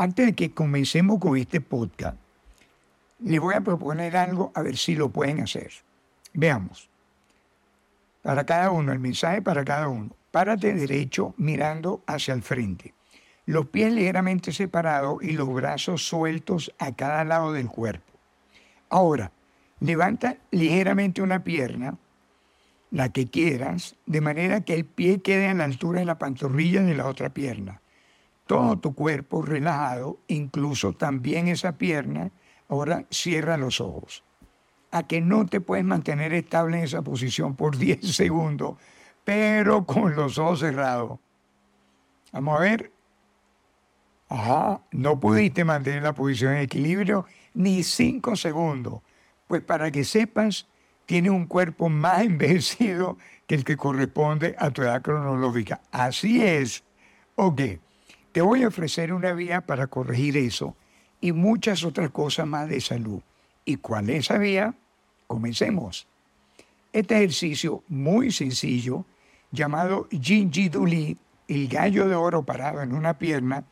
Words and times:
Antes 0.00 0.24
de 0.24 0.32
que 0.34 0.52
comencemos 0.52 1.18
con 1.18 1.36
este 1.36 1.60
podcast, 1.60 2.16
les 3.18 3.38
voy 3.38 3.54
a 3.54 3.60
proponer 3.60 4.16
algo 4.16 4.50
a 4.54 4.62
ver 4.62 4.78
si 4.78 4.94
lo 4.94 5.10
pueden 5.10 5.40
hacer. 5.40 5.72
Veamos. 6.32 6.88
Para 8.22 8.46
cada 8.46 8.70
uno, 8.70 8.92
el 8.92 8.98
mensaje 8.98 9.42
para 9.42 9.62
cada 9.62 9.88
uno. 9.88 10.16
Párate 10.30 10.72
derecho 10.72 11.34
mirando 11.36 12.02
hacia 12.06 12.32
el 12.32 12.40
frente. 12.40 12.94
Los 13.44 13.66
pies 13.66 13.92
ligeramente 13.92 14.52
separados 14.52 15.22
y 15.22 15.32
los 15.32 15.52
brazos 15.52 16.02
sueltos 16.08 16.74
a 16.78 16.96
cada 16.96 17.22
lado 17.24 17.52
del 17.52 17.68
cuerpo. 17.68 18.10
Ahora, 18.88 19.32
levanta 19.80 20.38
ligeramente 20.50 21.20
una 21.20 21.44
pierna, 21.44 21.98
la 22.90 23.10
que 23.10 23.26
quieras, 23.26 23.96
de 24.06 24.22
manera 24.22 24.62
que 24.62 24.72
el 24.72 24.86
pie 24.86 25.20
quede 25.20 25.48
a 25.48 25.52
la 25.52 25.64
altura 25.64 26.00
de 26.00 26.06
la 26.06 26.18
pantorrilla 26.18 26.80
de 26.80 26.94
la 26.94 27.06
otra 27.06 27.28
pierna 27.28 27.82
todo 28.50 28.80
tu 28.80 28.96
cuerpo 28.96 29.42
relajado, 29.42 30.18
incluso 30.26 30.92
también 30.92 31.46
esa 31.46 31.78
pierna, 31.78 32.32
ahora 32.68 33.04
cierra 33.08 33.56
los 33.56 33.80
ojos. 33.80 34.24
A 34.90 35.06
que 35.06 35.20
no 35.20 35.46
te 35.46 35.60
puedes 35.60 35.84
mantener 35.84 36.32
estable 36.32 36.78
en 36.78 36.82
esa 36.82 37.00
posición 37.02 37.54
por 37.54 37.76
10 37.78 38.00
segundos, 38.00 38.74
pero 39.22 39.86
con 39.86 40.16
los 40.16 40.36
ojos 40.36 40.58
cerrados. 40.58 41.20
Vamos 42.32 42.58
a 42.58 42.62
ver. 42.62 42.90
Ajá, 44.28 44.80
no 44.90 45.20
pudiste 45.20 45.64
mantener 45.64 46.02
la 46.02 46.12
posición 46.12 46.54
en 46.54 46.62
equilibrio 46.62 47.26
ni 47.54 47.84
5 47.84 48.34
segundos. 48.34 49.00
Pues 49.46 49.62
para 49.62 49.92
que 49.92 50.02
sepas, 50.02 50.66
tienes 51.06 51.30
un 51.30 51.46
cuerpo 51.46 51.88
más 51.88 52.22
envejecido 52.24 53.16
que 53.46 53.54
el 53.54 53.62
que 53.62 53.76
corresponde 53.76 54.56
a 54.58 54.72
tu 54.72 54.82
edad 54.82 55.02
cronológica. 55.02 55.82
Así 55.92 56.42
es. 56.42 56.82
Ok. 57.36 57.60
Te 58.32 58.42
voy 58.42 58.62
a 58.62 58.68
ofrecer 58.68 59.12
una 59.12 59.32
vía 59.32 59.60
para 59.62 59.88
corregir 59.88 60.36
eso 60.36 60.76
y 61.20 61.32
muchas 61.32 61.82
otras 61.84 62.10
cosas 62.10 62.46
más 62.46 62.68
de 62.68 62.80
salud. 62.80 63.20
¿Y 63.64 63.76
cuál 63.76 64.08
es 64.10 64.26
esa 64.26 64.38
vía? 64.38 64.74
Comencemos. 65.26 66.06
Este 66.92 67.16
ejercicio 67.16 67.82
muy 67.88 68.30
sencillo, 68.30 69.04
llamado 69.50 70.08
Jinji 70.10 70.68
Duli, 70.68 71.16
el 71.48 71.68
gallo 71.68 72.08
de 72.08 72.14
oro 72.14 72.44
parado 72.44 72.82
en 72.82 72.92
una 72.92 73.18
pierna, 73.18 73.64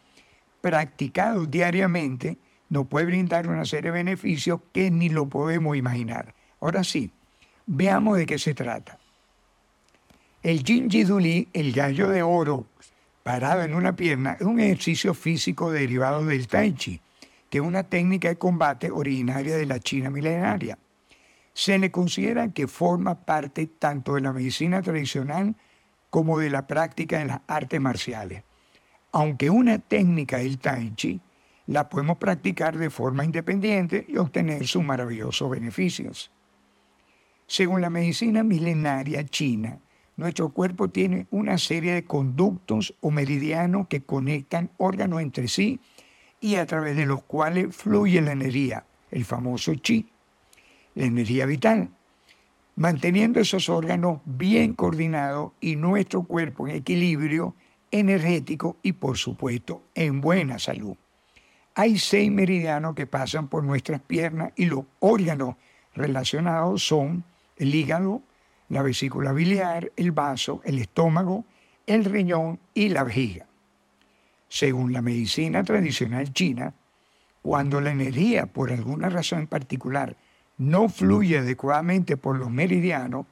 practicado 0.61 1.47
diariamente, 1.47 2.37
nos 2.69 2.87
puede 2.87 3.07
brindar 3.07 3.49
una 3.49 3.65
serie 3.65 3.91
de 3.91 3.99
beneficios 3.99 4.61
que 4.73 4.91
ni 4.91 5.09
lo 5.09 5.29
podemos 5.29 5.77
imaginar. 5.77 6.35
Ahora 6.61 6.83
sí, 6.83 7.13
veamos 7.67 8.19
de 8.19 8.27
qué 8.27 8.39
se 8.39 8.55
trata. 8.55 8.99
El 10.43 10.65
Jinji 10.65 11.05
Duli, 11.05 11.49
el 11.53 11.73
gallo 11.73 12.09
de 12.09 12.23
oro 12.23 12.67
parado 13.29 13.63
en 13.63 13.75
una 13.75 13.95
pierna 13.95 14.39
es 14.41 14.47
un 14.47 14.59
ejercicio 14.59 15.13
físico 15.13 15.71
derivado 15.71 16.25
del 16.25 16.49
tai 16.49 16.73
chi, 16.73 16.99
que 17.51 17.59
es 17.59 17.63
una 17.63 17.83
técnica 17.83 18.29
de 18.29 18.39
combate 18.39 18.91
originaria 18.91 19.55
de 19.55 19.67
la 19.67 19.81
China 19.81 20.09
milenaria. 20.09 20.79
Se 21.53 21.79
le 21.79 21.91
considera 21.91 22.55
que 22.55 22.67
forma 22.67 23.27
parte 23.27 23.67
tanto 23.67 24.15
de 24.15 24.23
la 24.23 24.33
medicina 24.33 24.81
tradicional 24.81 25.55
como 26.09 26.39
de 26.39 26.49
la 26.49 26.67
práctica 26.67 27.19
de 27.19 27.27
las 27.27 27.41
artes 27.47 27.79
marciales. 27.79 28.45
Aunque 29.13 29.51
una 29.51 29.79
técnica 29.79 30.39
del 30.39 30.59
tai 30.59 30.95
chi 30.95 31.21
la 31.67 31.87
podemos 31.91 32.17
practicar 32.17 32.79
de 32.79 32.89
forma 32.89 33.27
independiente 33.27 34.07
y 34.09 34.17
obtener 34.17 34.67
sus 34.67 34.83
maravillosos 34.83 35.51
beneficios. 35.51 36.31
Según 37.47 37.83
la 37.83 37.91
medicina 37.91 38.43
milenaria 38.43 39.23
china, 39.27 39.81
nuestro 40.19 40.49
cuerpo 40.49 40.89
tiene 40.89 41.29
una 41.31 41.59
serie 41.59 41.95
de 41.95 42.05
conductos 42.05 42.93
o 43.01 43.13
meridianos 43.13 43.87
que 43.87 44.03
conectan 44.03 44.71
órganos 44.77 45.23
entre 45.23 45.47
sí 45.47 45.79
y 46.41 46.57
a 46.57 46.67
través 46.67 46.97
de 46.97 47.07
los 47.07 47.23
cuales 47.23 47.75
fluye 47.75 48.21
la 48.21 48.33
energía, 48.33 48.85
el 49.13 49.25
famoso 49.25 49.73
chi, 49.77 50.09
la 50.97 51.05
energía 51.05 51.47
vital, 51.47 51.91
manteniendo 52.75 53.39
esos 53.39 53.69
órganos 53.69 54.21
bien 54.25 54.75
coordinados 54.75 55.53
y 55.61 55.77
nuestro 55.77 56.25
cuerpo 56.25 56.67
en 56.67 56.75
equilibrio 56.75 57.55
energético 57.93 58.77
y 58.83 58.95
por 58.95 59.17
supuesto 59.17 59.85
en 59.95 60.21
buena 60.21 60.59
salud. 60.59 60.97
Hay 61.77 61.97
seis 61.97 62.29
meridianos 62.33 62.97
que 62.97 63.07
pasan 63.07 63.47
por 63.47 63.63
nuestras 63.63 64.01
piernas 64.01 64.53
y 64.57 64.65
los 64.65 64.85
órganos 64.99 65.55
relacionados 65.95 66.83
son 66.83 67.23
el 67.57 67.73
hígado, 67.73 68.21
la 68.69 68.83
vesícula 68.83 69.33
biliar, 69.33 69.93
el 69.97 70.13
vaso, 70.13 70.61
el 70.65 70.79
estómago, 70.79 71.45
el 71.87 72.05
riñón 72.05 72.61
y 72.75 72.91
la 72.91 73.05
vejiga. 73.05 73.47
Según 74.49 74.93
la 74.93 75.03
medicina 75.03 75.63
tradicional 75.63 76.33
china, 76.33 76.75
cuando 77.43 77.81
la 77.81 77.93
energía 77.93 78.47
por 78.47 78.71
alguna 78.71 79.09
razón 79.09 79.41
en 79.41 79.47
particular 79.47 80.17
no 80.59 80.89
fluye 80.89 81.39
adecuadamente 81.39 82.17
por 82.17 82.37
los 82.39 82.51
meridianos, 82.51 83.27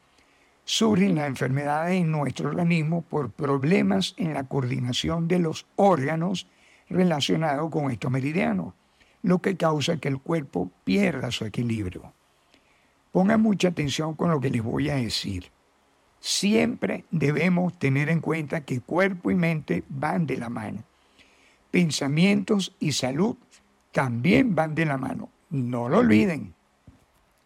surgen 0.65 1.15
las 1.15 1.29
enfermedades 1.29 2.01
en 2.01 2.11
nuestro 2.11 2.49
organismo 2.49 3.03
por 3.03 3.31
problemas 3.31 4.15
en 4.17 4.35
la 4.35 4.45
coordinación 4.45 5.29
de 5.29 5.39
los 5.39 5.67
órganos 5.77 6.47
relacionados 6.89 7.71
con 7.71 7.91
estos 7.91 8.11
meridianos, 8.11 8.75
lo 9.23 9.41
que 9.41 9.57
causa 9.57 9.99
que 9.99 10.09
el 10.09 10.19
cuerpo 10.19 10.71
pierda 10.85 11.31
su 11.31 11.45
equilibrio. 11.45 12.13
Pongan 13.17 13.41
mucha 13.41 13.69
atención 13.69 14.13
con 14.13 14.31
lo 14.31 14.39
que 14.39 14.51
les 14.51 14.63
voy 14.63 14.91
a 14.91 14.97
decir. 14.97 15.47
Siempre 16.21 17.07
debemos 17.11 17.79
tener 17.79 18.11
en 18.11 18.21
cuenta 18.21 18.67
que 18.67 18.83
cuerpo 18.83 19.31
y 19.31 19.35
mente 19.35 19.85
van 19.89 20.27
de 20.27 20.37
la 20.37 20.51
mano. 20.51 20.85
Pensamientos 21.71 22.77
y 22.79 22.93
salud 22.93 23.35
también 23.91 24.55
van 24.55 24.75
de 24.75 24.85
la 24.85 24.99
mano. 24.99 25.31
No 25.49 25.89
lo 25.89 26.01
olviden. 26.01 26.53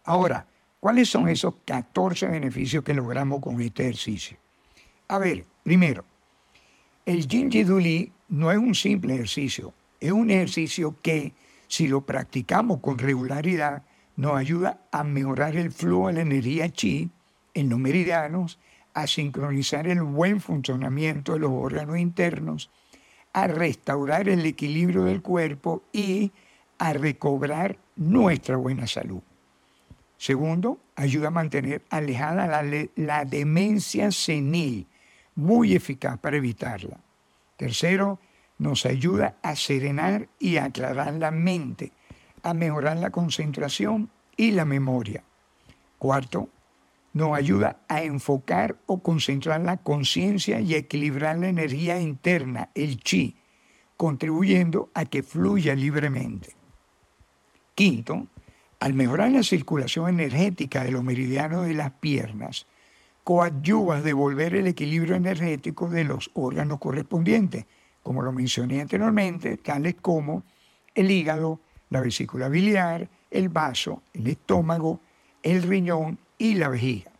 Ahora, 0.03 0.45
¿cuáles 0.81 1.07
son 1.07 1.29
esos 1.29 1.53
14 1.63 2.27
beneficios 2.27 2.83
que 2.83 2.93
logramos 2.93 3.39
con 3.39 3.61
este 3.61 3.83
ejercicio? 3.83 4.35
A 5.07 5.19
ver, 5.19 5.45
primero, 5.63 6.03
el 7.05 7.25
Jinji 7.29 7.63
Duli 7.63 8.11
no 8.27 8.51
es 8.51 8.57
un 8.57 8.75
simple 8.75 9.13
ejercicio, 9.13 9.73
es 10.01 10.11
un 10.11 10.31
ejercicio 10.31 10.97
que, 11.01 11.31
si 11.69 11.87
lo 11.87 12.01
practicamos 12.01 12.81
con 12.81 12.97
regularidad, 12.97 13.83
nos 14.15 14.37
ayuda 14.37 14.81
a 14.91 15.03
mejorar 15.03 15.55
el 15.55 15.71
flujo 15.71 16.07
de 16.07 16.13
la 16.13 16.21
energía 16.21 16.69
chi 16.69 17.09
en 17.53 17.69
los 17.69 17.79
meridianos, 17.79 18.59
a 18.93 19.07
sincronizar 19.07 19.87
el 19.87 20.01
buen 20.01 20.41
funcionamiento 20.41 21.33
de 21.33 21.39
los 21.39 21.51
órganos 21.51 21.97
internos, 21.97 22.69
a 23.33 23.47
restaurar 23.47 24.27
el 24.27 24.45
equilibrio 24.45 25.03
del 25.03 25.21
cuerpo 25.21 25.83
y 25.93 26.31
a 26.77 26.93
recobrar 26.93 27.77
nuestra 27.95 28.57
buena 28.57 28.87
salud. 28.87 29.21
Segundo, 30.17 30.79
ayuda 30.95 31.29
a 31.29 31.31
mantener 31.31 31.83
alejada 31.89 32.47
la, 32.47 32.87
la 32.95 33.25
demencia 33.25 34.11
senil, 34.11 34.87
muy 35.35 35.73
eficaz 35.73 36.19
para 36.19 36.37
evitarla. 36.37 36.99
Tercero, 37.57 38.19
nos 38.57 38.85
ayuda 38.85 39.37
a 39.41 39.55
serenar 39.55 40.27
y 40.37 40.57
aclarar 40.57 41.13
la 41.13 41.31
mente, 41.31 41.91
a 42.43 42.53
mejorar 42.53 42.97
la 42.97 43.09
concentración 43.09 44.09
y 44.37 44.51
la 44.51 44.65
memoria. 44.65 45.23
Cuarto, 45.97 46.49
nos 47.13 47.37
ayuda 47.37 47.81
a 47.87 48.03
enfocar 48.03 48.77
o 48.85 49.03
concentrar 49.03 49.61
la 49.61 49.77
conciencia 49.77 50.59
y 50.61 50.75
equilibrar 50.75 51.37
la 51.37 51.49
energía 51.49 51.99
interna, 51.99 52.69
el 52.73 52.99
chi, 52.99 53.35
contribuyendo 53.97 54.89
a 54.93 55.05
que 55.05 55.21
fluya 55.21 55.75
libremente. 55.75 56.55
Quinto, 57.75 58.27
al 58.79 58.93
mejorar 58.93 59.31
la 59.31 59.43
circulación 59.43 60.09
energética 60.09 60.83
de 60.83 60.91
los 60.91 61.03
meridianos 61.03 61.67
de 61.67 61.73
las 61.73 61.91
piernas, 61.91 62.65
coadyuva 63.23 63.97
a 63.97 64.01
devolver 64.01 64.55
el 64.55 64.67
equilibrio 64.67 65.15
energético 65.15 65.87
de 65.87 66.03
los 66.03 66.31
órganos 66.33 66.79
correspondientes, 66.79 67.65
como 68.01 68.23
lo 68.23 68.31
mencioné 68.31 68.81
anteriormente, 68.81 69.57
tales 69.57 69.95
como 70.01 70.43
el 70.95 71.11
hígado, 71.11 71.59
la 71.91 72.01
vesícula 72.01 72.49
biliar, 72.49 73.07
el 73.29 73.49
vaso, 73.49 74.01
el 74.13 74.27
estómago, 74.27 74.99
el 75.43 75.61
riñón 75.61 76.17
y 76.37 76.55
la 76.55 76.69
vejiga. 76.69 77.11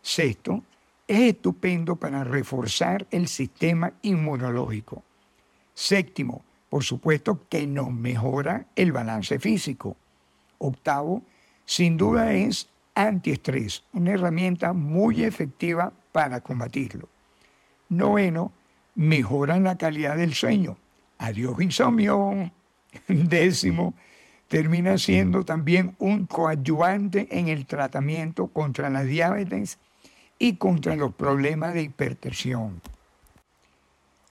Sexto, 0.00 0.62
es 1.06 1.20
estupendo 1.20 1.96
para 1.96 2.24
reforzar 2.24 3.06
el 3.10 3.28
sistema 3.28 3.92
inmunológico. 4.02 5.02
Séptimo, 5.74 6.42
por 6.70 6.84
supuesto 6.84 7.46
que 7.48 7.66
nos 7.66 7.92
mejora 7.92 8.66
el 8.76 8.92
balance 8.92 9.38
físico. 9.38 9.96
Octavo, 10.58 11.22
sin 11.64 11.96
duda 11.96 12.32
es 12.32 12.68
antiestrés, 12.94 13.84
una 13.92 14.12
herramienta 14.12 14.72
muy 14.72 15.24
efectiva 15.24 15.92
para 16.12 16.40
combatirlo. 16.40 17.08
Noveno, 17.88 18.52
mejora 18.94 19.58
la 19.58 19.76
calidad 19.76 20.16
del 20.16 20.34
sueño. 20.34 20.78
Adiós 21.18 21.60
insomnio. 21.60 22.52
Décimo, 23.08 23.94
termina 24.52 24.98
siendo 24.98 25.46
también 25.46 25.96
un 25.98 26.26
coadyuvante 26.26 27.26
en 27.30 27.48
el 27.48 27.64
tratamiento 27.64 28.48
contra 28.48 28.90
la 28.90 29.02
diabetes 29.02 29.78
y 30.38 30.56
contra 30.56 30.94
los 30.94 31.14
problemas 31.14 31.72
de 31.72 31.84
hipertensión. 31.84 32.82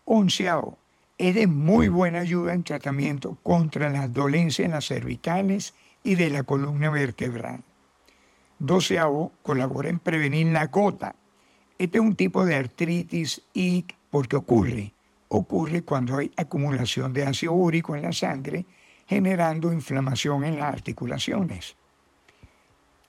Onceavo, 0.06 0.78
es 1.18 1.34
de 1.34 1.48
muy 1.48 1.88
buena 1.88 2.20
ayuda 2.20 2.54
en 2.54 2.64
tratamiento 2.64 3.40
contra 3.42 3.90
las 3.90 4.14
dolencias 4.14 4.68
en 4.68 4.74
las 4.74 4.86
cervicales 4.86 5.74
y 6.04 6.14
de 6.14 6.30
la 6.30 6.44
columna 6.44 6.92
vertebral. 6.92 7.64
Doceavo, 8.60 9.32
colabora 9.42 9.90
en 9.90 9.98
prevenir 9.98 10.46
la 10.54 10.68
gota. 10.68 11.16
Este 11.80 11.98
es 11.98 12.04
un 12.04 12.16
tipo 12.16 12.46
de 12.46 12.58
artritis 12.58 13.42
y 13.56 13.88
¿por 14.12 14.28
qué 14.28 14.36
ocurre? 14.36 14.94
Ocurre 15.30 15.82
cuando 15.82 16.18
hay 16.18 16.32
acumulación 16.38 17.12
de 17.12 17.26
ácido 17.26 17.54
úrico 17.54 17.96
en 17.96 18.04
la 18.04 18.14
sangre, 18.14 18.68
generando 19.12 19.74
inflamación 19.74 20.46
en 20.46 20.58
las 20.58 20.74
articulaciones. 20.74 21.76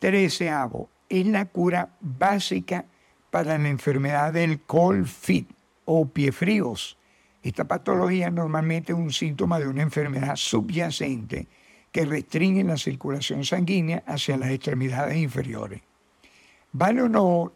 Treceavo, 0.00 0.90
es 1.08 1.25
la 1.28 1.44
cura 1.44 1.90
básica 2.00 2.87
para 3.31 3.56
la 3.56 3.69
enfermedad 3.69 4.32
del 4.32 4.62
cold 4.62 5.06
feet 5.06 5.46
o 5.84 6.04
pie 6.06 6.32
fríos. 6.32 6.99
Esta 7.40 7.69
patología 7.69 8.31
normalmente 8.31 8.90
es 8.90 8.99
un 8.99 9.12
síntoma 9.12 9.60
de 9.60 9.69
una 9.69 9.82
enfermedad 9.82 10.34
subyacente 10.34 11.46
que 11.93 12.04
restringe 12.04 12.64
la 12.64 12.76
circulación 12.76 13.44
sanguínea 13.44 14.02
hacia 14.04 14.37
las 14.37 14.50
extremidades 14.50 15.16
inferiores. 15.16 15.82
¿Vale 16.72 17.02
o 17.02 17.08
no 17.08 17.52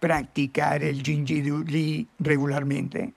practicar 0.00 0.82
el 0.82 1.02
Jinji 1.02 2.08
regularmente? 2.20 3.12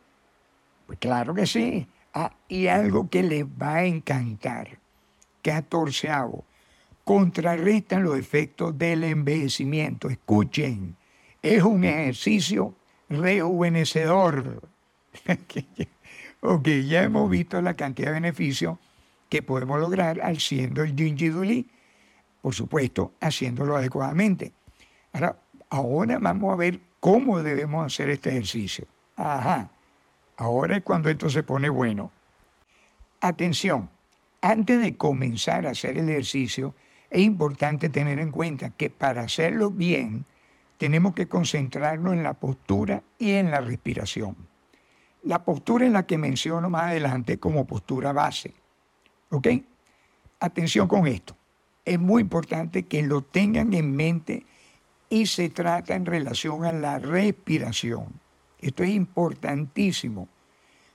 Pues 0.85 0.99
claro 0.99 1.33
que 1.33 1.47
sí. 1.47 1.87
Ah, 2.17 2.31
y 2.47 2.67
algo 2.67 3.09
que 3.09 3.23
les 3.23 3.45
va 3.45 3.75
a 3.75 3.85
encantar. 3.85 4.79
Catorceavo. 5.41 6.45
Contrarrestan 7.03 8.03
los 8.03 8.17
efectos 8.17 8.77
del 8.77 9.03
envejecimiento. 9.03 10.09
Escuchen, 10.09 10.95
es 11.41 11.61
un 11.61 11.83
ejercicio 11.83 12.73
rejuvenecedor. 13.09 14.63
ok, 16.39 16.67
ya 16.87 17.03
hemos 17.03 17.29
visto 17.29 17.61
la 17.61 17.75
cantidad 17.75 18.07
de 18.07 18.13
beneficios 18.13 18.79
que 19.27 19.43
podemos 19.43 19.77
lograr 19.79 20.21
haciendo 20.21 20.83
el 20.83 20.95
Jinji 20.95 21.67
por 22.41 22.55
supuesto, 22.55 23.11
haciéndolo 23.19 23.75
adecuadamente. 23.75 24.53
Ahora, 25.11 25.37
ahora 25.69 26.17
vamos 26.19 26.53
a 26.53 26.55
ver 26.55 26.79
cómo 27.01 27.43
debemos 27.43 27.85
hacer 27.85 28.09
este 28.09 28.29
ejercicio. 28.29 28.87
Ajá, 29.17 29.69
ahora 30.37 30.77
es 30.77 30.83
cuando 30.83 31.09
esto 31.09 31.29
se 31.29 31.43
pone 31.43 31.69
bueno. 31.69 32.11
Atención, 33.21 33.89
antes 34.41 34.81
de 34.81 34.95
comenzar 34.97 35.65
a 35.65 35.71
hacer 35.71 35.97
el 35.97 36.09
ejercicio, 36.09 36.75
es 37.09 37.21
importante 37.21 37.89
tener 37.89 38.19
en 38.19 38.31
cuenta 38.31 38.69
que 38.71 38.89
para 38.89 39.21
hacerlo 39.21 39.71
bien, 39.71 40.25
tenemos 40.77 41.15
que 41.15 41.27
concentrarnos 41.27 42.13
en 42.13 42.23
la 42.23 42.33
postura 42.33 43.01
y 43.17 43.31
en 43.31 43.51
la 43.51 43.61
respiración. 43.61 44.35
La 45.23 45.43
postura 45.43 45.85
es 45.85 45.91
la 45.91 46.05
que 46.05 46.17
menciono 46.17 46.69
más 46.69 46.91
adelante 46.91 47.39
como 47.39 47.65
postura 47.65 48.13
base. 48.13 48.53
¿Ok? 49.29 49.47
Atención 50.39 50.87
con 50.87 51.07
esto. 51.07 51.35
Es 51.83 51.99
muy 51.99 52.21
importante 52.21 52.83
que 52.83 53.01
lo 53.01 53.21
tengan 53.21 53.73
en 53.73 53.95
mente 53.95 54.45
y 55.09 55.25
se 55.25 55.49
trata 55.49 55.95
en 55.95 56.05
relación 56.05 56.65
a 56.65 56.71
la 56.71 56.99
respiración. 56.99 58.24
Esto 58.59 58.83
es 58.83 58.89
importantísimo. 58.89 60.27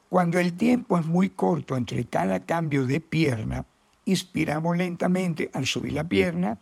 Cuando 0.08 0.38
el 0.38 0.54
tiempo 0.54 0.98
es 0.98 1.06
muy 1.06 1.30
corto 1.30 1.76
entre 1.76 2.04
cada 2.04 2.40
cambio 2.44 2.86
de 2.86 3.00
pierna, 3.00 3.64
inspiramos 4.04 4.76
lentamente 4.76 5.50
al 5.52 5.66
subir 5.66 5.92
la 5.92 6.04
pierna, 6.04 6.58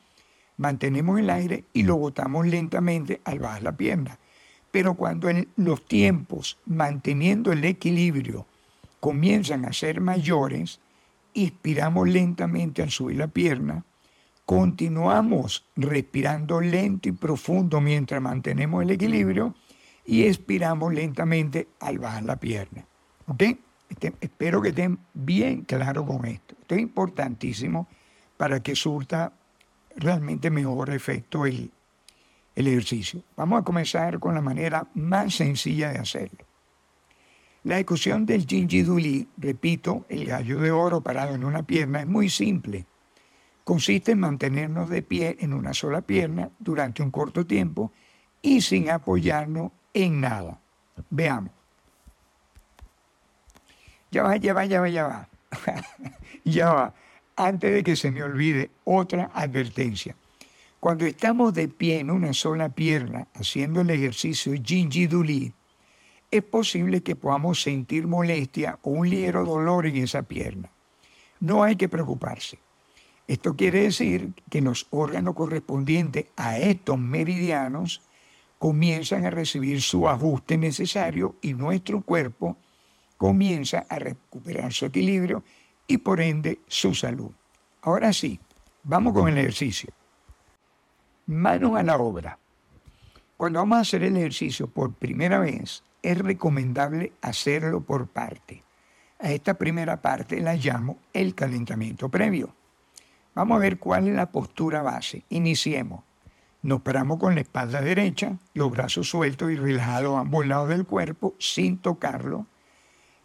mantenemos 0.59 1.19
el 1.19 1.31
aire 1.31 1.65
y 1.73 1.85
lo 1.85 1.97
botamos 1.97 2.47
lentamente 2.47 3.21
al 3.25 3.39
bajar 3.39 3.63
la 3.63 3.77
pierna. 3.77 4.19
Pero 4.71 4.95
cuando 4.95 5.31
en 5.31 5.49
los 5.57 5.87
tiempos, 5.87 6.59
manteniendo 6.67 7.53
el 7.53 7.65
equilibrio, 7.65 8.47
comienzan 9.01 9.65
a 9.65 9.73
ser 9.73 10.01
mayores, 10.01 10.81
inspiramos 11.33 12.09
lentamente 12.09 12.83
al 12.83 12.91
subir 12.91 13.17
la 13.17 13.29
pierna, 13.29 13.85
continuamos 14.45 15.65
respirando 15.77 16.61
lento 16.61 17.09
y 17.09 17.13
profundo 17.13 17.81
mientras 17.81 18.21
mantenemos 18.21 18.83
el 18.83 18.91
equilibrio 18.91 19.55
y 20.09 20.25
expiramos 20.25 20.95
lentamente 20.95 21.69
al 21.81 21.99
bajar 21.99 22.23
la 22.25 22.37
pierna. 22.37 22.87
¿Ok? 23.27 23.43
Este, 23.91 24.15
espero 24.23 24.63
que 24.63 24.71
estén 24.71 24.99
bien 25.13 25.65
claros 25.65 26.07
con 26.07 26.25
esto. 26.25 26.57
Esto 26.59 26.77
es 26.77 26.81
importantísimo 26.81 27.87
para 28.39 28.63
que 28.63 28.75
surta 28.75 29.35
realmente 29.97 30.49
mejor 30.49 30.89
efecto 30.89 31.45
el, 31.45 31.71
el 32.55 32.67
ejercicio. 32.69 33.23
Vamos 33.37 33.61
a 33.61 33.65
comenzar 33.65 34.19
con 34.19 34.35
la 34.35 34.41
manera 34.41 34.89
más 34.95 35.35
sencilla 35.35 35.93
de 35.93 35.99
hacerlo. 35.99 36.47
La 37.65 37.75
ejecución 37.75 38.25
del 38.25 38.47
Jinji 38.47 38.85
Duli, 38.85 39.29
repito, 39.37 40.07
el 40.09 40.25
gallo 40.25 40.59
de 40.59 40.71
oro 40.71 41.03
parado 41.03 41.35
en 41.35 41.45
una 41.45 41.65
pierna, 41.65 42.01
es 42.01 42.07
muy 42.07 42.31
simple. 42.31 42.87
Consiste 43.63 44.13
en 44.13 44.21
mantenernos 44.21 44.89
de 44.89 45.03
pie 45.03 45.37
en 45.41 45.53
una 45.53 45.75
sola 45.75 46.01
pierna 46.01 46.49
durante 46.59 47.03
un 47.03 47.11
corto 47.11 47.45
tiempo 47.45 47.93
y 48.41 48.63
sin 48.63 48.89
apoyarnos 48.89 49.73
en 50.05 50.21
nada. 50.21 50.61
Veamos. 51.11 51.53
Ya 54.11 54.23
va, 54.23 54.37
ya 54.37 54.55
va, 54.55 54.65
ya 54.65 54.81
va, 54.81 54.89
ya 54.89 55.07
va. 55.07 55.29
ya 56.45 56.73
va 56.73 56.95
antes 57.39 57.73
de 57.73 57.85
que 57.85 57.95
se 57.95 58.11
me 58.11 58.23
olvide 58.23 58.71
otra 58.85 59.31
advertencia. 59.33 60.17
Cuando 60.81 61.07
estamos 61.07 61.55
de 61.55 61.69
pie 61.69 62.01
en 62.01 62.11
una 62.11 62.33
sola 62.33 62.69
pierna 62.69 63.29
haciendo 63.35 63.81
el 63.81 63.91
ejercicio 63.91 64.53
Jinji 64.61 65.07
Duli, 65.07 65.53
es 66.31 66.43
posible 66.43 67.03
que 67.03 67.17
podamos 67.17 67.63
sentir 67.63 68.07
molestia 68.07 68.79
o 68.83 68.91
un 68.91 69.09
ligero 69.09 69.45
dolor 69.45 69.87
en 69.87 69.97
esa 69.97 70.23
pierna. 70.23 70.71
No 71.41 71.63
hay 71.63 71.77
que 71.77 71.89
preocuparse. 71.89 72.59
Esto 73.29 73.55
quiere 73.55 73.83
decir 73.83 74.33
que 74.51 74.61
los 74.61 74.87
órganos 74.91 75.35
correspondientes 75.35 76.27
a 76.37 76.59
estos 76.59 76.99
meridianos 76.99 78.03
comienzan 78.59 79.25
a 79.25 79.31
recibir 79.31 79.81
su 79.81 80.09
ajuste 80.09 80.59
necesario 80.59 81.37
y 81.41 81.55
nuestro 81.55 82.01
cuerpo 82.03 82.57
comienza 83.17 83.87
a 83.89 83.99
recuperar 83.99 84.73
su 84.73 84.87
equilibrio 84.87 85.43
y 85.87 85.99
por 85.99 86.21
ende 86.21 86.61
su 86.67 86.95
salud. 86.95 87.31
Ahora 87.83 88.13
sí, 88.13 88.39
vamos 88.83 89.13
con 89.13 89.29
el 89.29 89.39
ejercicio. 89.39 89.91
Manos 91.27 91.77
a 91.77 91.83
la 91.83 91.97
obra. 91.97 92.39
Cuando 93.37 93.61
vamos 93.61 93.79
a 93.79 93.81
hacer 93.83 94.03
el 94.03 94.17
ejercicio 94.17 94.67
por 94.67 94.93
primera 94.95 95.39
vez, 95.39 95.83
es 96.03 96.19
recomendable 96.19 97.13
hacerlo 97.23 97.81
por 97.83 98.09
parte. 98.09 98.63
A 99.21 99.31
esta 99.31 99.55
primera 99.55 100.01
parte 100.01 100.41
la 100.41 100.55
llamo 100.55 100.99
el 101.13 101.35
calentamiento 101.35 102.09
previo. 102.09 102.55
Vamos 103.35 103.57
a 103.57 103.61
ver 103.61 103.79
cuál 103.79 104.09
es 104.09 104.15
la 104.15 104.31
postura 104.31 104.83
base. 104.83 105.25
Iniciemos. 105.29 106.03
Nos 106.63 106.83
paramos 106.83 107.19
con 107.19 107.35
la 107.35 107.41
espalda 107.41 107.81
derecha, 107.81 108.39
los 108.55 108.71
brazos 108.71 109.09
sueltos 109.09 109.51
y 109.51 109.57
relajados 109.57 110.17
a 110.17 110.21
ambos 110.21 110.47
lados 110.47 110.69
del 110.69 110.85
cuerpo 110.85 111.35
sin 111.39 111.79
tocarlo 111.79 112.47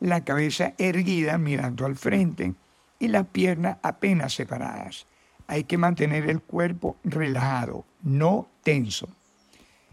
la 0.03 0.25
cabeza 0.25 0.73
erguida 0.77 1.37
mirando 1.37 1.85
al 1.85 1.95
frente 1.95 2.55
y 2.99 3.07
las 3.07 3.25
piernas 3.27 3.77
apenas 3.83 4.33
separadas. 4.33 5.07
Hay 5.47 5.63
que 5.63 5.77
mantener 5.77 6.29
el 6.29 6.41
cuerpo 6.41 6.97
relajado, 7.05 7.85
no 8.01 8.49
tenso. 8.63 9.07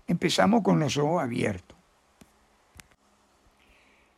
Empezamos 0.09 0.63
con 0.63 0.81
los 0.81 0.97
ojos 0.97 1.23
abiertos. 1.23 1.79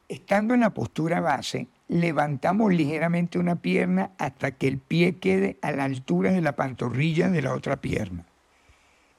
Estando 0.08 0.54
en 0.54 0.60
la 0.60 0.70
postura 0.70 1.20
base, 1.20 1.68
levantamos 1.88 2.72
ligeramente 2.72 3.38
una 3.38 3.56
pierna 3.56 4.12
hasta 4.18 4.52
que 4.52 4.68
el 4.68 4.78
pie 4.78 5.18
quede 5.18 5.58
a 5.60 5.72
la 5.72 5.84
altura 5.84 6.32
de 6.32 6.40
la 6.40 6.56
pantorrilla 6.56 7.28
de 7.28 7.42
la 7.42 7.52
otra 7.52 7.82
pierna. 7.82 8.24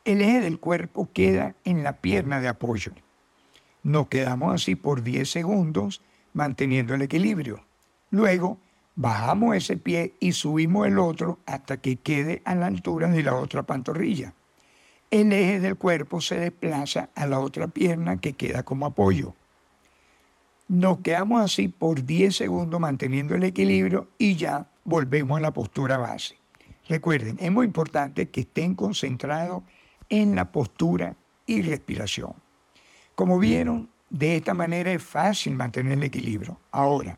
El 0.06 0.22
eje 0.22 0.42
del 0.42 0.60
cuerpo 0.60 1.10
queda 1.14 1.56
en 1.64 1.84
la 1.84 2.02
pierna 2.02 2.42
de 2.42 2.50
apoyo. 2.50 2.92
Nos 3.84 4.08
quedamos 4.08 4.54
así 4.54 4.76
por 4.76 5.02
10 5.02 5.30
segundos 5.30 6.02
manteniendo 6.34 6.94
el 6.94 7.04
equilibrio. 7.04 7.64
Luego 8.10 8.58
bajamos 8.96 9.56
ese 9.56 9.78
pie 9.78 10.14
y 10.20 10.34
subimos 10.34 10.88
el 10.88 11.00
otro 11.00 11.40
hasta 11.46 11.78
que 11.78 11.96
quede 11.96 12.42
a 12.44 12.54
la 12.54 12.68
altura 12.68 13.08
de 13.08 13.24
la 13.24 13.36
otra 13.36 13.64
pantorrilla. 13.64 14.34
El 15.10 15.32
eje 15.32 15.62
del 15.62 15.78
cuerpo 15.78 16.20
se 16.20 16.38
desplaza 16.38 17.10
a 17.16 17.26
la 17.26 17.40
otra 17.40 17.70
pierna 17.70 18.18
que 18.18 18.34
queda 18.34 18.64
como 18.64 18.86
apoyo. 18.86 19.36
Nos 20.68 20.98
quedamos 21.00 21.42
así 21.42 21.70
por 21.70 22.04
10 22.04 22.36
segundos 22.36 22.78
manteniendo 22.78 23.36
el 23.36 23.44
equilibrio 23.44 24.10
y 24.18 24.36
ya 24.36 24.68
volvemos 24.84 25.38
a 25.38 25.42
la 25.42 25.54
postura 25.54 25.98
base. 25.98 26.36
Recuerden, 26.90 27.38
es 27.40 27.52
muy 27.54 27.66
importante 27.66 28.28
que 28.28 28.42
estén 28.42 28.76
concentrados 28.76 29.64
en 30.22 30.36
la 30.36 30.52
postura 30.52 31.16
y 31.48 31.64
respiración. 31.64 32.34
Como 33.16 33.40
vieron, 33.40 33.90
de 34.12 34.36
esta 34.36 34.54
manera 34.54 34.92
es 34.92 35.02
fácil 35.02 35.56
mantener 35.56 35.94
el 35.94 36.04
equilibrio. 36.04 36.60
Ahora, 36.70 37.18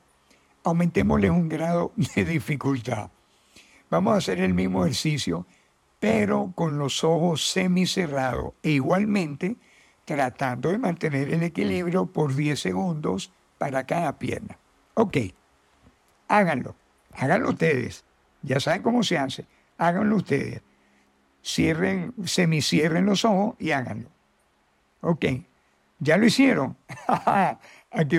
aumentémosle 0.64 1.30
un 1.30 1.50
grado 1.50 1.92
de 2.16 2.24
dificultad. 2.24 3.10
Vamos 3.90 4.14
a 4.14 4.18
hacer 4.20 4.40
el 4.40 4.54
mismo 4.54 4.86
ejercicio, 4.86 5.46
pero 6.00 6.54
con 6.56 6.80
los 6.80 7.04
ojos 7.04 7.46
semicerrados 7.52 8.54
e 8.64 8.72
igualmente 8.72 9.58
tratando 10.06 10.70
de 10.70 10.78
mantener 10.78 11.34
el 11.34 11.44
equilibrio 11.44 12.06
por 12.06 12.34
10 12.34 12.58
segundos 12.58 13.30
para 13.58 13.86
cada 13.86 14.18
pierna. 14.18 14.58
Ok, 14.94 15.18
háganlo, 16.30 16.76
háganlo 17.12 17.50
ustedes. 17.50 18.06
Ya 18.42 18.62
saben 18.62 18.84
cómo 18.84 19.04
se 19.04 19.18
hace, 19.18 19.46
háganlo 19.78 20.16
ustedes. 20.16 20.62
Cierren, 21.46 22.12
semicierren 22.26 23.06
los 23.06 23.24
ojos 23.24 23.56
y 23.60 23.70
háganlo. 23.70 24.10
Ok, 25.02 25.26
ya 26.00 26.18
lo 26.18 26.26
hicieron. 26.26 26.76
aquí, 27.92 28.18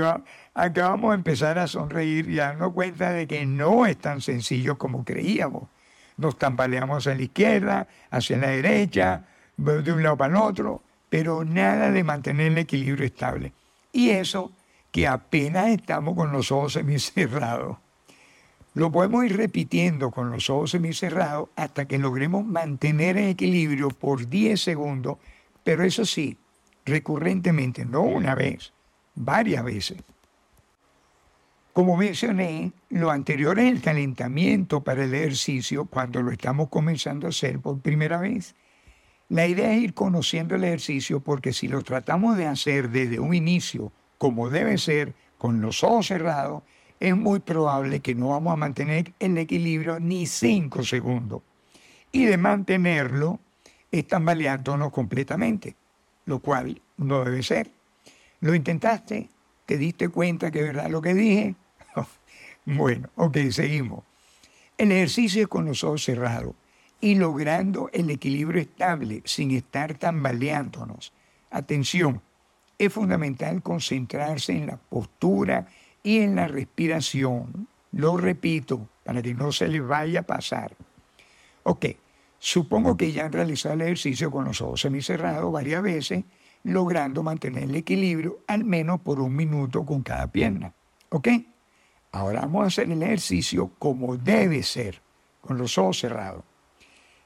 aquí 0.54 0.80
vamos 0.80 1.11
a 1.11 1.14
empezar 1.14 1.59
a 1.59 1.66
sonreír 1.66 2.30
y 2.30 2.38
a 2.38 2.47
darnos 2.47 2.73
cuenta 2.73 3.11
de 3.11 3.26
que 3.26 3.45
no 3.45 3.85
es 3.85 3.97
tan 3.97 4.21
sencillo 4.21 4.78
como 4.78 5.04
creíamos. 5.04 5.64
Nos 6.16 6.38
tambaleamos 6.38 7.09
a 7.09 7.16
la 7.16 7.23
izquierda, 7.23 7.88
hacia 8.11 8.38
la 8.38 8.49
derecha, 8.49 9.25
de 9.56 9.92
un 9.92 10.02
lado 10.04 10.16
para 10.16 10.37
el 10.37 10.40
otro, 10.40 10.83
pero 11.09 11.45
nada 11.45 11.90
de 11.90 12.04
mantener 12.04 12.52
el 12.52 12.59
equilibrio 12.59 13.04
estable. 13.04 13.52
Y 13.92 14.11
eso 14.11 14.52
que 14.92 15.09
apenas 15.09 15.66
estamos 15.68 16.14
con 16.14 16.30
los 16.30 16.52
ojos 16.52 16.73
semicerrados. 16.75 17.78
Lo 18.76 18.92
podemos 18.92 19.25
ir 19.25 19.38
repitiendo 19.38 20.11
con 20.11 20.30
los 20.30 20.50
ojos 20.50 20.73
semicerrados 20.73 21.49
hasta 21.56 21.88
que 21.88 21.97
logremos 21.99 22.45
mantener 22.45 23.16
el 23.16 23.30
equilibrio 23.30 23.88
por 23.88 24.28
10 24.28 24.61
segundos, 24.61 25.16
pero 25.64 25.83
eso 25.83 26.04
sí, 26.04 26.37
recurrentemente, 26.85 27.87
no 27.87 28.02
una 28.02 28.35
vez, 28.35 28.75
varias 29.14 29.64
veces. 29.64 29.97
Como 31.73 31.97
mencioné, 31.97 32.73
lo 32.90 33.11
anterior 33.11 33.59
es 33.59 33.73
el 33.73 33.80
calentamiento 33.80 34.85
para 34.85 35.04
el 35.04 35.14
ejercicio 35.14 35.87
cuando 35.87 36.21
lo 36.21 36.30
estamos 36.30 36.68
comenzando 36.68 37.26
a 37.26 37.30
hacer 37.30 37.61
por 37.61 37.80
primera 37.80 38.18
vez. 38.18 38.56
La 39.30 39.47
idea 39.47 39.73
es 39.73 39.85
ir 39.85 39.95
conociendo 39.95 40.54
el 40.54 40.64
ejercicio 40.64 41.21
porque 41.21 41.54
si 41.54 41.66
lo 41.66 41.80
tratamos 41.80 42.37
de 42.37 42.45
hacer 42.45 42.90
desde 42.90 43.21
un 43.21 43.33
inicio 43.33 43.90
como 44.18 44.50
debe 44.50 44.76
ser, 44.76 45.14
con 45.38 45.62
los 45.62 45.83
ojos 45.83 46.09
cerrados, 46.09 46.62
es 47.00 47.17
muy 47.17 47.41
probable 47.41 48.00
que 48.00 48.15
no 48.15 48.29
vamos 48.29 48.53
a 48.53 48.57
mantener 48.57 49.12
el 49.19 49.37
equilibrio 49.38 50.00
ni 50.00 50.26
cinco 50.26 50.83
segundos. 50.83 51.43
Y 52.12 52.25
de 52.25 52.37
mantenerlo, 52.37 53.41
están 53.91 54.21
tambaleándonos 54.21 54.91
completamente, 54.93 55.76
lo 56.25 56.38
cual 56.41 56.81
no 56.97 57.25
debe 57.25 57.43
ser. 57.43 57.71
¿Lo 58.41 58.55
intentaste? 58.55 59.29
¿Te 59.65 59.76
diste 59.76 60.09
cuenta 60.09 60.50
que 60.50 60.61
es 60.61 60.67
verdad 60.67 60.91
lo 60.91 61.03
que 61.03 61.15
dije? 61.15 61.55
bueno, 62.65 63.11
ok, 63.17 63.37
seguimos. 63.50 64.05
El 64.79 64.93
ejercicio 64.93 65.43
es 65.43 65.49
con 65.49 65.65
los 65.65 65.83
ojos 65.85 66.05
cerrados 66.05 66.55
y 67.00 67.15
logrando 67.15 67.91
el 67.93 68.11
equilibrio 68.11 68.61
estable 68.61 69.23
sin 69.25 69.50
estar 69.50 69.95
tambaleándonos. 69.95 71.12
Atención, 71.50 72.23
es 72.79 72.93
fundamental 72.93 73.62
concentrarse 73.62 74.53
en 74.53 74.67
la 74.67 74.76
postura 74.76 75.67
y 76.07 76.21
en 76.21 76.37
la 76.37 76.47
respiración. 76.47 77.67
Lo 77.91 78.17
repito, 78.17 78.89
para 79.05 79.21
que 79.21 79.35
no 79.35 79.51
se 79.51 79.67
les 79.67 79.85
vaya 79.85 80.21
a 80.21 80.23
pasar. 80.23 80.77
Ok, 81.65 81.87
supongo 82.39 82.97
que 82.97 83.11
ya 83.11 83.25
han 83.25 83.33
realizado 83.33 83.75
el 83.75 83.81
ejercicio 83.81 84.31
con 84.31 84.45
los 84.45 84.61
ojos 84.61 84.83
semicerrados 84.83 85.51
varias 85.51 85.83
veces, 85.83 86.23
logrando 86.63 87.25
mantener 87.25 87.65
el 87.65 87.75
equilibrio 87.75 88.39
al 88.47 88.63
menos 88.63 89.01
por 89.01 89.19
un 89.19 89.35
minuto 89.35 89.85
con 89.85 90.05
cada 90.05 90.31
pierna. 90.31 90.73
¿Ok? 91.09 91.27
Ahora 92.13 92.43
vamos 92.43 92.63
a 92.63 92.67
hacer 92.69 92.89
el 92.89 93.03
ejercicio 93.03 93.73
como 93.77 94.17
debe 94.17 94.63
ser, 94.63 95.03
con 95.41 95.59
los 95.59 95.77
ojos 95.77 95.99
cerrados. 95.99 96.45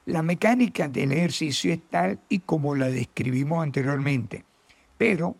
La 0.05 0.23
mecánica 0.23 0.87
del 0.87 1.11
ejercicio 1.11 1.71
es 1.71 1.87
tal 1.87 2.19
y 2.29 2.39
como 2.39 2.73
la 2.73 2.87
describimos 2.87 3.61
anteriormente, 3.61 4.43
pero 4.97 5.35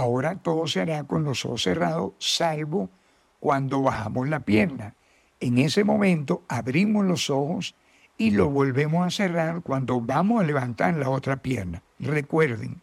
ahora 0.00 0.36
todo 0.36 0.66
se 0.66 0.80
hará 0.80 1.04
con 1.04 1.24
los 1.24 1.44
ojos 1.44 1.62
cerrados, 1.62 2.12
salvo 2.18 2.90
cuando 3.38 3.82
bajamos 3.82 4.28
la 4.28 4.40
pierna. 4.40 4.94
En 5.40 5.58
ese 5.58 5.84
momento 5.84 6.44
abrimos 6.48 7.04
los 7.06 7.30
ojos 7.30 7.74
y 8.18 8.32
lo 8.32 8.50
volvemos 8.50 9.06
a 9.06 9.10
cerrar 9.10 9.62
cuando 9.62 10.00
vamos 10.00 10.42
a 10.42 10.46
levantar 10.46 10.94
la 10.96 11.08
otra 11.08 11.36
pierna. 11.38 11.82
Recuerden, 11.98 12.82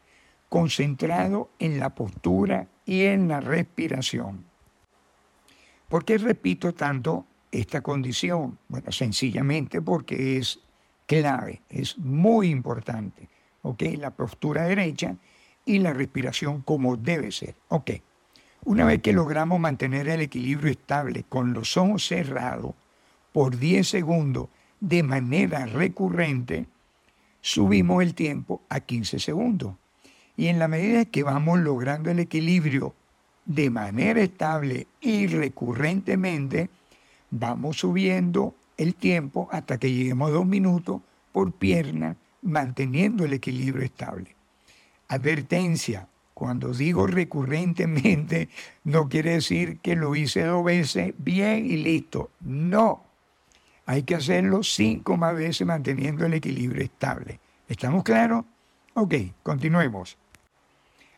concentrado 0.49 1.51
en 1.59 1.79
la 1.79 1.93
postura 1.93 2.67
y 2.85 3.03
en 3.03 3.27
la 3.27 3.39
respiración. 3.39 4.45
¿Por 5.87 6.05
qué 6.05 6.17
repito 6.17 6.73
tanto 6.73 7.25
esta 7.51 7.81
condición? 7.81 8.57
Bueno, 8.67 8.91
sencillamente 8.91 9.81
porque 9.81 10.37
es 10.37 10.59
clave, 11.05 11.61
es 11.69 11.97
muy 11.97 12.49
importante. 12.49 13.29
¿Ok? 13.61 13.83
La 13.97 14.11
postura 14.11 14.63
derecha 14.63 15.15
y 15.67 15.79
la 15.79 15.93
respiración 15.93 16.61
como 16.61 16.97
debe 16.97 17.31
ser. 17.31 17.53
Ok. 17.67 17.91
Una 18.65 18.85
vez 18.85 19.01
que 19.01 19.13
logramos 19.13 19.59
mantener 19.59 20.07
el 20.07 20.21
equilibrio 20.21 20.71
estable 20.71 21.23
con 21.29 21.53
los 21.53 21.77
ojos 21.77 22.07
cerrados 22.07 22.73
por 23.31 23.57
10 23.57 23.87
segundos 23.87 24.47
de 24.79 25.03
manera 25.03 25.65
recurrente, 25.65 26.65
subimos 27.41 28.01
el 28.01 28.15
tiempo 28.15 28.61
a 28.69 28.79
15 28.79 29.19
segundos. 29.19 29.75
Y 30.35 30.47
en 30.47 30.57
la 30.57 30.67
medida 30.67 31.05
que 31.05 31.23
vamos 31.23 31.59
logrando 31.59 32.09
el 32.09 32.19
equilibrio 32.19 32.95
de 33.45 33.69
manera 33.69 34.21
estable 34.21 34.87
y 35.01 35.27
recurrentemente, 35.27 36.69
vamos 37.29 37.79
subiendo 37.79 38.55
el 38.77 38.95
tiempo 38.95 39.49
hasta 39.51 39.77
que 39.77 39.91
lleguemos 39.91 40.29
a 40.29 40.33
dos 40.33 40.45
minutos 40.45 41.01
por 41.31 41.51
pierna, 41.51 42.15
manteniendo 42.41 43.25
el 43.25 43.33
equilibrio 43.33 43.83
estable. 43.83 44.36
Advertencia, 45.09 46.07
cuando 46.33 46.73
digo 46.73 47.07
recurrentemente, 47.07 48.49
no 48.83 49.09
quiere 49.09 49.31
decir 49.31 49.79
que 49.79 49.95
lo 49.95 50.15
hice 50.15 50.43
dos 50.43 50.63
veces 50.63 51.13
bien 51.17 51.65
y 51.65 51.77
listo. 51.77 52.31
No, 52.41 53.03
hay 53.85 54.03
que 54.03 54.15
hacerlo 54.15 54.63
cinco 54.63 55.17
más 55.17 55.35
veces 55.35 55.65
manteniendo 55.65 56.25
el 56.25 56.33
equilibrio 56.33 56.83
estable. 56.83 57.39
¿Estamos 57.67 58.03
claros? 58.03 58.45
Ok, 58.93 59.15
continuemos. 59.43 60.17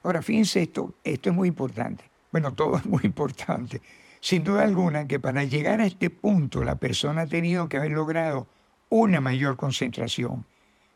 Ahora, 0.03 0.22
fíjense 0.22 0.62
esto, 0.62 0.93
esto 1.03 1.29
es 1.29 1.36
muy 1.36 1.48
importante. 1.48 2.03
Bueno, 2.31 2.53
todo 2.55 2.77
es 2.77 2.86
muy 2.86 3.01
importante. 3.03 3.81
Sin 4.22 4.43
duda 4.43 4.63
alguna 4.63 5.08
que 5.08 5.19
para 5.19 5.43
llegar 5.43 5.81
a 5.81 5.86
este 5.86 6.10
punto 6.10 6.63
la 6.63 6.75
persona 6.75 7.22
ha 7.22 7.27
tenido 7.27 7.69
que 7.69 7.77
haber 7.77 7.91
logrado 7.91 8.48
una 8.89 9.22
mayor 9.22 9.55
concentración, 9.55 10.46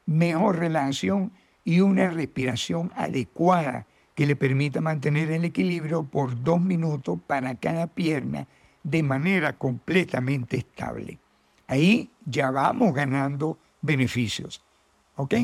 mejor 0.06 0.60
relación 0.60 1.32
y 1.64 1.80
una 1.80 2.10
respiración 2.10 2.92
adecuada 2.96 3.88
que 4.16 4.26
le 4.26 4.36
permita 4.36 4.82
mantener 4.82 5.32
el 5.32 5.46
equilibrio 5.46 6.04
por 6.04 6.44
dos 6.44 6.62
minutos 6.62 7.20
para 7.26 7.56
cada 7.56 7.88
pierna 7.88 8.48
de 8.84 9.02
manera 9.02 9.54
completamente 9.54 10.58
estable. 10.58 11.18
Ahí 11.68 12.12
ya 12.26 12.52
vamos 12.52 12.94
ganando 12.94 13.58
beneficios. 13.82 14.62
¿Ok? 15.16 15.36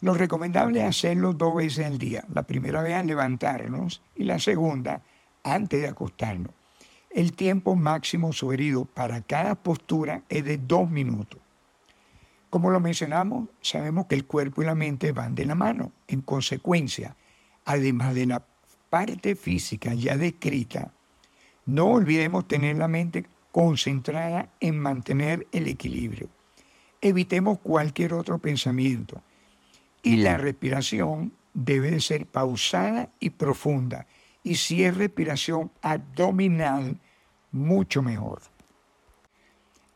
Lo 0.00 0.14
recomendable 0.14 0.80
es 0.80 0.86
hacerlo 0.86 1.34
dos 1.34 1.54
veces 1.56 1.86
al 1.86 1.98
día. 1.98 2.24
La 2.32 2.42
primera 2.44 2.82
vez 2.82 2.94
al 2.94 3.06
levantarnos 3.06 4.02
y 4.16 4.24
la 4.24 4.38
segunda 4.38 5.02
antes 5.42 5.80
de 5.82 5.88
acostarnos. 5.88 6.52
El 7.10 7.32
tiempo 7.32 7.74
máximo 7.74 8.32
sugerido 8.32 8.84
para 8.84 9.20
cada 9.20 9.56
postura 9.56 10.22
es 10.28 10.44
de 10.44 10.58
dos 10.58 10.88
minutos. 10.88 11.40
Como 12.50 12.70
lo 12.70 12.80
mencionamos, 12.80 13.48
sabemos 13.60 14.06
que 14.06 14.16
el 14.16 14.26
cuerpo 14.26 14.62
y 14.62 14.66
la 14.66 14.74
mente 14.74 15.12
van 15.12 15.36
de 15.36 15.46
la 15.46 15.54
mano. 15.54 15.92
En 16.08 16.20
consecuencia, 16.20 17.16
además 17.64 18.14
de 18.14 18.26
la 18.26 18.44
parte 18.90 19.36
física 19.36 19.94
ya 19.94 20.16
descrita, 20.16 20.92
no 21.64 21.86
olvidemos 21.86 22.48
tener 22.48 22.76
la 22.76 22.88
mente 22.88 23.24
concentrada 23.52 24.48
en 24.58 24.78
mantener 24.80 25.46
el 25.52 25.68
equilibrio. 25.68 26.28
Evitemos 27.00 27.60
cualquier 27.60 28.14
otro 28.14 28.38
pensamiento. 28.38 29.22
Y 30.02 30.16
la 30.16 30.36
respiración 30.36 31.32
debe 31.54 31.92
de 31.92 32.00
ser 32.00 32.26
pausada 32.26 33.10
y 33.20 33.30
profunda. 33.30 34.06
Y 34.42 34.56
si 34.56 34.82
es 34.84 34.96
respiración 34.96 35.70
abdominal, 35.82 36.98
mucho 37.52 38.02
mejor. 38.02 38.40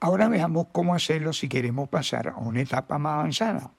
Ahora 0.04 0.28
veamos 0.28 0.66
cómo 0.70 0.94
hacerlo 0.94 1.32
si 1.32 1.48
queremos 1.48 1.88
pasar 1.88 2.28
a 2.28 2.36
una 2.36 2.60
etapa 2.60 2.98
más 2.98 3.14
avanzada. 3.14 3.70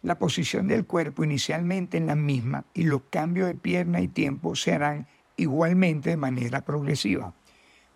La 0.00 0.16
posición 0.16 0.68
del 0.68 0.86
cuerpo 0.86 1.24
inicialmente 1.24 1.98
es 1.98 2.04
la 2.04 2.14
misma 2.14 2.66
y 2.72 2.84
los 2.84 3.02
cambios 3.10 3.48
de 3.48 3.56
pierna 3.56 4.00
y 4.00 4.06
tiempo 4.06 4.54
se 4.54 4.74
harán 4.74 5.08
igualmente 5.36 6.10
de 6.10 6.16
manera 6.16 6.64
progresiva. 6.64 7.34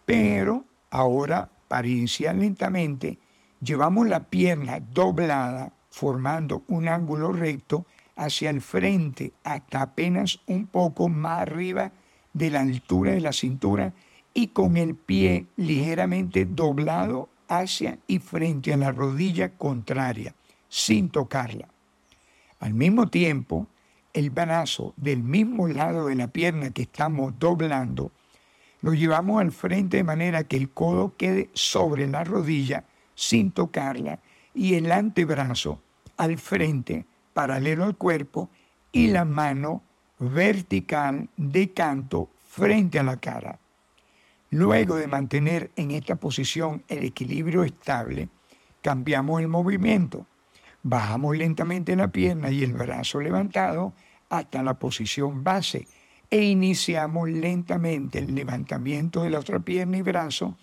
Pero 0.05 0.65
ahora, 0.91 1.49
para 1.69 1.87
iniciar 1.87 2.35
lentamente, 2.35 3.21
llevamos 3.61 4.09
la 4.09 4.25
pierna 4.25 4.81
doblada 4.81 5.73
formando 5.91 6.65
un 6.67 6.89
ángulo 6.89 7.31
recto 7.31 7.87
hacia 8.17 8.51
el 8.51 8.63
frente 8.63 9.33
hasta 9.45 9.83
apenas 9.83 10.41
un 10.49 10.67
poco 10.67 11.09
más 11.09 11.43
arriba 11.43 11.93
de 12.33 12.51
la 12.51 12.63
altura 12.63 13.13
de 13.13 13.21
la 13.21 13.33
cintura 13.33 13.95
y 14.35 14.49
con 14.49 14.77
el 14.77 14.97
pie 14.97 15.47
ligeramente 15.57 16.47
doblado 16.47 17.29
hacia 17.51 17.99
y 18.07 18.21
frente 18.21 18.73
a 18.73 18.79
la 18.79 18.93
rodilla 18.93 19.51
contraria, 19.51 20.35
sin 20.69 21.11
tocarla. 21.11 21.69
Al 22.61 22.73
mismo 22.73 23.09
tiempo, 23.09 23.67
el 24.15 24.31
brazo 24.31 24.95
del 24.97 25.23
mismo 25.23 25.69
lado 25.69 26.07
de 26.07 26.15
la 26.15 26.29
pierna 26.29 26.71
que 26.71 26.83
estamos 26.83 27.39
doblando 27.39 28.11
Lo 28.83 28.95
llevamos 28.95 29.41
al 29.43 29.53
frente 29.53 29.99
de 29.99 30.05
manera 30.05 30.45
que 30.45 30.57
el 30.57 30.71
codo 30.71 31.15
quede 31.17 31.51
sobre 31.53 32.07
la 32.07 32.25
rodilla 32.25 32.85
sin 33.15 33.51
tocarla 33.51 34.21
y 34.55 34.75
el 34.75 34.91
antebrazo 34.91 35.81
al 36.17 36.39
frente, 36.39 37.05
paralelo 37.35 37.85
al 37.85 37.97
cuerpo, 37.97 38.49
y 38.93 39.09
la 39.09 39.25
mano 39.25 39.83
vertical 40.19 41.29
de 41.37 41.71
canto 41.73 42.31
frente 42.49 42.99
a 42.99 43.03
la 43.03 43.19
cara. 43.19 43.60
Luego 44.51 44.97
de 44.97 45.07
mantener 45.07 45.71
en 45.77 45.93
esta 45.93 46.17
posición 46.17 46.83
el 46.89 47.05
equilibrio 47.05 47.63
estable, 47.63 48.29
cambiamos 48.83 49.41
el 49.41 49.47
movimiento. 49.47 50.27
Bajamos 50.83 51.37
lentamente 51.37 51.95
la 51.95 52.09
pierna 52.09 52.51
y 52.51 52.65
el 52.65 52.73
brazo 52.73 53.21
levantado 53.21 53.93
hasta 54.29 54.63
la 54.65 54.75
posición 54.75 55.45
base 55.45 55.87
e 56.31 56.43
iniciamos 56.43 57.29
lentamente 57.29 58.19
el 58.19 58.35
levantamiento 58.35 59.23
de 59.23 59.31
la 59.31 59.39
otra 59.39 59.61
pierna 59.61 59.99
y 59.99 60.03
brazo 60.03 60.57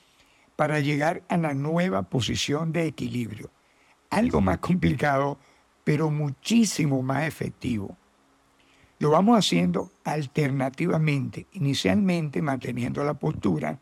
para 0.58 0.82
llegar 0.82 1.24
a 1.29 1.38
la 1.38 1.53
nueva 1.53 2.03
posición 2.03 2.74
de 2.74 2.88
equilibrio. 2.88 3.51
Algo 4.10 4.41
más 4.41 4.58
complicado, 4.58 5.38
pero 5.86 6.10
muchísimo 6.10 7.01
más 7.03 7.25
efectivo. 7.25 7.96
Lo 9.00 9.12
vamos 9.12 9.38
haciendo 9.38 9.92
alternativamente, 10.04 11.46
inicialmente 11.54 12.42
manteniendo 12.42 13.04
la 13.04 13.13
postura 13.13 13.80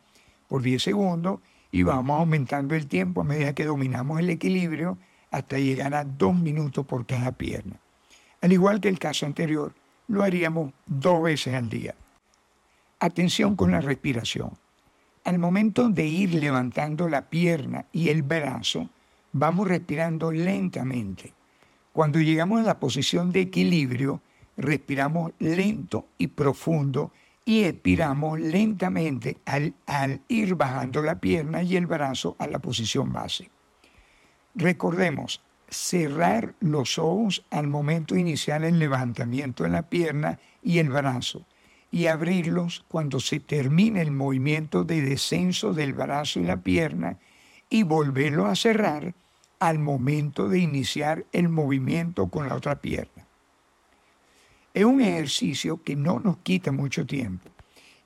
por 0.47 0.61
10 0.61 0.83
segundos 0.83 1.39
y 1.71 1.83
vamos 1.83 2.19
aumentando 2.19 2.75
el 2.75 2.87
tiempo 2.87 3.21
a 3.21 3.23
medida 3.23 3.53
que 3.53 3.65
dominamos 3.65 4.19
el 4.19 4.29
equilibrio 4.29 4.97
hasta 5.31 5.57
llegar 5.57 5.93
a 5.93 6.03
2 6.03 6.35
minutos 6.35 6.85
por 6.85 7.05
cada 7.05 7.31
pierna. 7.31 7.79
Al 8.41 8.51
igual 8.51 8.81
que 8.81 8.89
el 8.89 8.99
caso 8.99 9.25
anterior, 9.25 9.73
lo 10.07 10.23
haríamos 10.23 10.71
dos 10.85 11.23
veces 11.23 11.53
al 11.53 11.69
día. 11.69 11.95
Atención 12.99 13.55
con 13.55 13.71
la 13.71 13.81
respiración. 13.81 14.51
Al 15.23 15.39
momento 15.39 15.89
de 15.89 16.05
ir 16.05 16.35
levantando 16.35 17.09
la 17.09 17.29
pierna 17.29 17.85
y 17.91 18.09
el 18.09 18.21
brazo, 18.21 18.89
vamos 19.31 19.67
respirando 19.67 20.31
lentamente. 20.31 21.33
Cuando 21.91 22.19
llegamos 22.19 22.59
a 22.59 22.63
la 22.63 22.79
posición 22.79 23.31
de 23.31 23.41
equilibrio, 23.41 24.21
respiramos 24.57 25.31
lento 25.39 26.07
y 26.17 26.27
profundo 26.27 27.11
y 27.45 27.63
expiramos 27.63 28.39
lentamente 28.39 29.37
al, 29.45 29.73
al, 29.85 30.21
ir 30.27 30.55
bajando 30.55 31.01
la 31.01 31.19
pierna 31.19 31.61
y 31.61 31.75
el 31.75 31.85
brazo 31.85 32.35
a 32.39 32.47
la 32.47 32.59
posición 32.59 33.13
base. 33.13 33.49
Recordemos, 34.55 35.41
cerrar 35.69 36.55
los 36.59 36.97
ojos 36.97 37.45
al 37.51 37.67
momento 37.67 38.15
inicial 38.15 38.63
el 38.63 38.79
levantamiento 38.79 39.63
de 39.63 39.69
la 39.69 39.83
pierna 39.83 40.39
y 40.63 40.79
el 40.79 40.89
brazo 40.89 41.45
y 41.91 42.07
abrirlos 42.07 42.83
cuando 42.87 43.19
se 43.19 43.39
termine 43.39 44.01
el 44.01 44.11
movimiento 44.11 44.83
de 44.83 45.01
descenso 45.01 45.73
del 45.73 45.93
brazo 45.93 46.39
y 46.39 46.43
la 46.43 46.57
pierna 46.57 47.19
y 47.69 47.83
volverlo 47.83 48.47
a 48.47 48.55
cerrar 48.55 49.13
al 49.59 49.79
momento 49.79 50.49
de 50.49 50.59
iniciar 50.59 51.25
el 51.31 51.49
movimiento 51.49 52.27
con 52.27 52.49
la 52.49 52.55
otra 52.55 52.81
pierna. 52.81 53.14
Es 54.75 54.83
un 54.83 54.99
ejercicio 54.99 55.81
que 55.81 55.95
no 55.95 56.19
nos 56.19 56.37
quita 56.39 56.73
mucho 56.73 57.05
tiempo. 57.05 57.49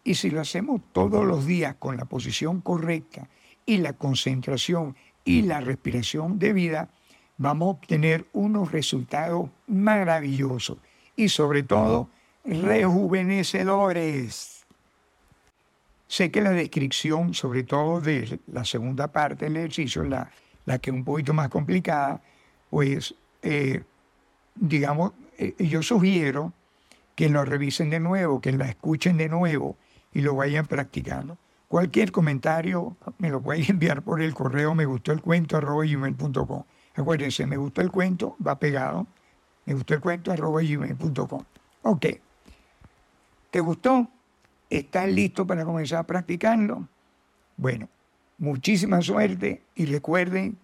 Y 0.03 0.13
si 0.13 0.29
lo 0.29 0.39
hacemos 0.39 0.81
todos 0.93 1.25
los 1.25 1.47
días 1.47 1.73
con 1.79 1.97
la 1.97 2.05
posición 2.05 2.61
correcta 2.61 3.27
y 3.65 3.77
la 3.77 3.93
concentración 3.93 4.95
y 5.25 5.41
la 5.41 5.61
respiración 5.61 6.37
debida, 6.37 6.91
vamos 7.39 7.65
a 7.65 7.71
obtener 7.71 8.27
unos 8.33 8.71
resultados 8.71 9.49
maravillosos 9.65 10.77
y 11.15 11.29
sobre 11.29 11.63
todo 11.63 12.07
rejuvenecedores. 12.45 14.63
Sé 16.07 16.29
que 16.29 16.41
la 16.41 16.51
descripción, 16.51 17.33
sobre 17.33 17.63
todo 17.63 17.99
de 17.99 18.39
la 18.45 18.63
segunda 18.63 19.07
parte 19.07 19.45
del 19.45 19.57
ejercicio, 19.57 20.03
la, 20.03 20.29
la 20.67 20.77
que 20.77 20.91
es 20.91 20.95
un 20.95 21.03
poquito 21.03 21.33
más 21.33 21.49
complicada, 21.49 22.21
pues, 22.69 23.15
eh, 23.41 23.81
digamos, 24.53 25.13
eh, 25.39 25.55
yo 25.57 25.81
sugiero 25.81 26.53
que 27.19 27.27
lo 27.27 27.43
revisen 27.43 27.89
de 27.89 27.99
nuevo, 27.99 28.39
que 28.39 28.53
la 28.53 28.69
escuchen 28.69 29.17
de 29.17 29.27
nuevo 29.27 29.75
y 30.13 30.21
lo 30.21 30.35
vayan 30.35 30.65
practicando. 30.67 31.37
Cualquier 31.67 32.13
comentario 32.13 32.95
me 33.17 33.29
lo 33.29 33.41
pueden 33.41 33.65
enviar 33.67 34.03
por 34.03 34.21
el 34.21 34.33
correo 34.33 34.73
me 34.73 34.85
gustó 34.85 35.11
el 35.11 35.21
cuento. 35.21 35.59
Acuérdense, 36.95 37.45
me 37.45 37.57
gustó 37.57 37.81
el 37.81 37.91
cuento, 37.91 38.37
va 38.39 38.57
pegado. 38.57 39.05
Me 39.65 39.73
gustó 39.73 39.95
el 39.95 39.99
cuento 39.99 40.31
arroba. 40.31 40.61
Ok. 41.81 42.05
¿Te 43.51 43.59
gustó? 43.59 44.07
¿Estás 44.69 45.09
listo 45.09 45.45
para 45.45 45.65
comenzar 45.65 45.99
a 45.99 46.03
practicarlo? 46.03 46.87
Bueno, 47.57 47.89
muchísima 48.37 49.01
suerte 49.01 49.63
y 49.75 49.87
recuerden 49.87 50.57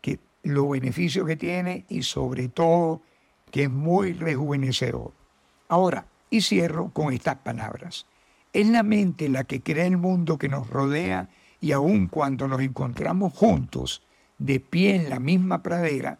que 0.00 0.20
los 0.42 0.70
beneficios 0.70 1.26
que 1.26 1.36
tiene 1.36 1.84
y 1.90 2.02
sobre 2.02 2.48
todo 2.48 3.02
que 3.50 3.64
es 3.64 3.70
muy 3.70 4.14
rejuvenecedor. 4.14 5.20
Ahora, 5.72 6.04
y 6.28 6.42
cierro 6.42 6.90
con 6.90 7.14
estas 7.14 7.36
palabras. 7.36 8.04
Es 8.52 8.68
la 8.68 8.82
mente 8.82 9.30
la 9.30 9.44
que 9.44 9.62
crea 9.62 9.86
el 9.86 9.96
mundo 9.96 10.36
que 10.36 10.50
nos 10.50 10.68
rodea 10.68 11.30
y 11.62 11.72
aun 11.72 12.08
cuando 12.08 12.46
nos 12.46 12.60
encontramos 12.60 13.32
juntos, 13.32 14.02
de 14.36 14.60
pie 14.60 14.96
en 14.96 15.08
la 15.08 15.18
misma 15.18 15.62
pradera, 15.62 16.18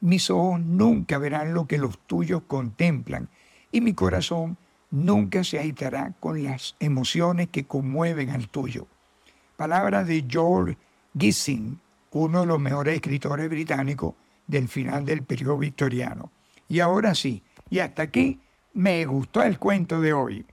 mis 0.00 0.30
ojos 0.30 0.58
nunca 0.58 1.18
verán 1.18 1.52
lo 1.52 1.66
que 1.66 1.76
los 1.76 1.98
tuyos 2.06 2.44
contemplan 2.46 3.28
y 3.70 3.82
mi 3.82 3.92
corazón 3.92 4.56
nunca 4.90 5.44
se 5.44 5.58
agitará 5.58 6.14
con 6.18 6.42
las 6.42 6.74
emociones 6.80 7.48
que 7.48 7.66
conmueven 7.66 8.30
al 8.30 8.48
tuyo. 8.48 8.86
Palabras 9.58 10.06
de 10.06 10.24
George 10.26 10.78
Gissing, 11.18 11.78
uno 12.12 12.40
de 12.40 12.46
los 12.46 12.58
mejores 12.58 12.94
escritores 12.94 13.50
británicos 13.50 14.14
del 14.46 14.66
final 14.66 15.04
del 15.04 15.24
periodo 15.24 15.58
victoriano. 15.58 16.32
Y 16.70 16.80
ahora 16.80 17.14
sí, 17.14 17.42
y 17.68 17.80
hasta 17.80 18.04
aquí 18.04 18.40
me 18.74 19.04
gustó 19.06 19.42
el 19.42 19.58
cuento 19.58 20.00
de 20.00 20.12
hoy. 20.12 20.46